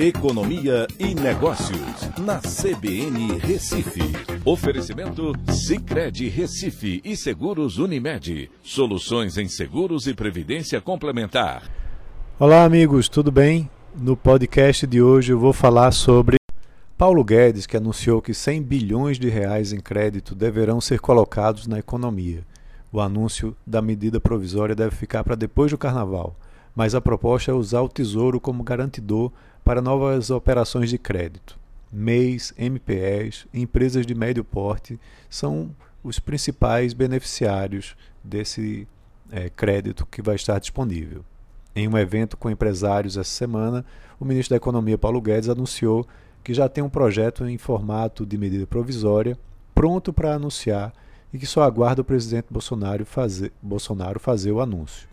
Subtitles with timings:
[0.00, 4.00] Economia e Negócios, na CBN Recife.
[4.44, 8.48] Oferecimento Cicred Recife e Seguros Unimed.
[8.62, 11.68] Soluções em seguros e previdência complementar.
[12.38, 13.68] Olá, amigos, tudo bem?
[13.92, 16.36] No podcast de hoje eu vou falar sobre
[16.96, 21.80] Paulo Guedes, que anunciou que 100 bilhões de reais em crédito deverão ser colocados na
[21.80, 22.46] economia.
[22.92, 26.36] O anúncio da medida provisória deve ficar para depois do carnaval,
[26.72, 29.32] mas a proposta é usar o Tesouro como garantidor
[29.68, 31.58] para novas operações de crédito.
[31.92, 37.94] MEIs, MPEs, empresas de médio porte são os principais beneficiários
[38.24, 38.88] desse
[39.30, 41.22] é, crédito que vai estar disponível.
[41.76, 43.84] Em um evento com empresários essa semana,
[44.18, 46.08] o ministro da Economia Paulo Guedes anunciou
[46.42, 49.38] que já tem um projeto em formato de medida provisória
[49.74, 50.94] pronto para anunciar
[51.30, 55.06] e que só aguarda o presidente Bolsonaro fazer, Bolsonaro fazer o anúncio.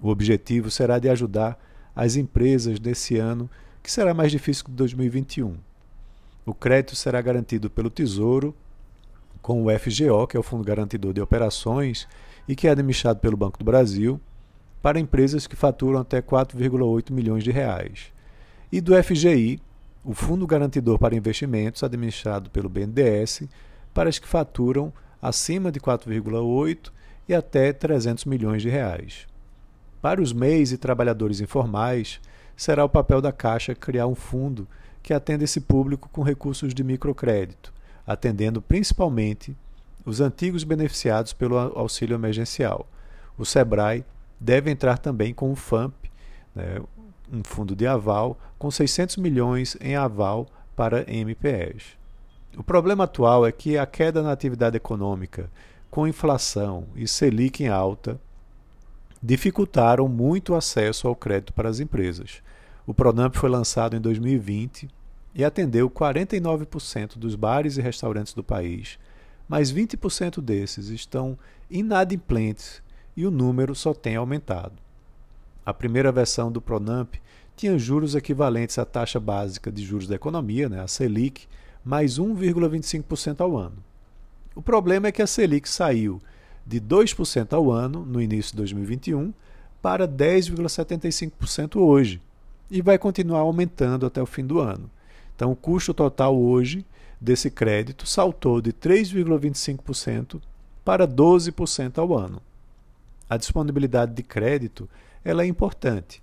[0.00, 1.62] O objetivo será de ajudar
[1.94, 3.50] as empresas desse ano
[3.84, 5.58] que será mais difícil que 2021.
[6.46, 8.56] O crédito será garantido pelo Tesouro,
[9.42, 12.08] com o FGO, que é o Fundo Garantidor de Operações,
[12.48, 14.18] e que é administrado pelo Banco do Brasil,
[14.80, 18.10] para empresas que faturam até 4,8 milhões de reais.
[18.72, 19.60] E do FGI,
[20.02, 23.42] o Fundo Garantidor para Investimentos, administrado pelo BNDES,
[23.92, 26.90] para as que faturam acima de 4,8
[27.28, 29.26] e até 300 milhões de reais.
[30.00, 32.18] Para os MEIs e trabalhadores informais,
[32.56, 34.66] será o papel da Caixa criar um fundo
[35.02, 37.72] que atenda esse público com recursos de microcrédito,
[38.06, 39.56] atendendo principalmente
[40.04, 42.86] os antigos beneficiados pelo auxílio emergencial.
[43.36, 44.04] O SEBRAE
[44.38, 45.94] deve entrar também com o FAMP,
[46.54, 46.80] né,
[47.32, 50.46] um fundo de aval, com 600 milhões em aval
[50.76, 51.96] para MPEs.
[52.56, 55.50] O problema atual é que a queda na atividade econômica,
[55.90, 58.20] com inflação e Selic em alta,
[59.24, 62.42] dificultaram muito o acesso ao crédito para as empresas.
[62.86, 64.86] O Pronamp foi lançado em 2020
[65.34, 68.98] e atendeu 49% dos bares e restaurantes do país,
[69.48, 71.38] mas 20% desses estão
[71.70, 72.82] inadimplentes
[73.16, 74.74] e o número só tem aumentado.
[75.64, 77.14] A primeira versão do Pronamp
[77.56, 81.46] tinha juros equivalentes à taxa básica de juros da economia, né, a Selic,
[81.82, 83.82] mais 1,25% ao ano.
[84.54, 86.20] O problema é que a Selic saiu
[86.66, 89.32] de 2% ao ano no início de 2021
[89.82, 92.20] para 10,75% hoje
[92.70, 94.90] e vai continuar aumentando até o fim do ano.
[95.36, 96.84] Então, o custo total hoje
[97.20, 100.40] desse crédito saltou de 3,25%
[100.84, 102.40] para 12% ao ano.
[103.28, 104.88] A disponibilidade de crédito
[105.24, 106.22] ela é importante,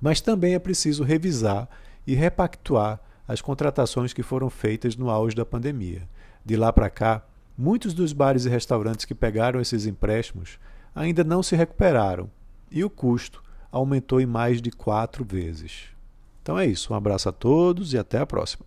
[0.00, 1.68] mas também é preciso revisar
[2.06, 6.08] e repactuar as contratações que foram feitas no auge da pandemia.
[6.44, 7.22] De lá para cá,
[7.62, 10.58] Muitos dos bares e restaurantes que pegaram esses empréstimos
[10.94, 12.30] ainda não se recuperaram
[12.70, 15.88] e o custo aumentou em mais de quatro vezes.
[16.40, 16.90] Então é isso.
[16.90, 18.64] Um abraço a todos e até a próxima.